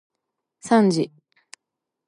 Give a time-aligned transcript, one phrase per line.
[0.61, 1.11] さんじ